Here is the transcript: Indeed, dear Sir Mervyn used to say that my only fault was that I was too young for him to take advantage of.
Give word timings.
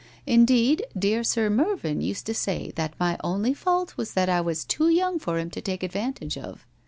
Indeed, 0.25 0.83
dear 0.97 1.23
Sir 1.23 1.51
Mervyn 1.51 2.01
used 2.01 2.25
to 2.25 2.33
say 2.33 2.71
that 2.75 2.95
my 2.99 3.19
only 3.23 3.53
fault 3.53 3.97
was 3.97 4.13
that 4.15 4.29
I 4.29 4.41
was 4.41 4.65
too 4.65 4.89
young 4.89 5.19
for 5.19 5.37
him 5.37 5.51
to 5.51 5.61
take 5.61 5.83
advantage 5.83 6.39
of. 6.39 6.65